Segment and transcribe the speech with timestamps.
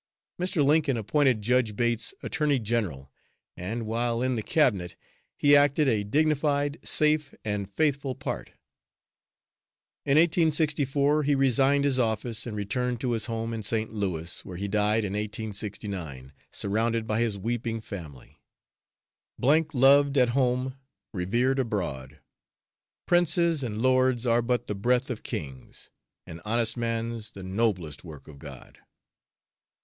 [0.41, 0.65] Mr.
[0.65, 3.11] Lincoln appointed Judge Bates Attorney General,
[3.55, 4.95] and while in the Cabinet
[5.37, 8.47] he acted a dignified, safe and faithful part.
[10.03, 13.93] In 1864, he resigned his office and returned to his home in St.
[13.93, 18.41] Louis, where he died in 1869, surrounded by his weeping family."
[19.71, 20.79] loved at home,
[21.13, 22.21] revered abroad.
[23.05, 25.91] Princes and lords are but the breath of kings,
[26.25, 28.79] 'An honest man's the noblest work of God.'"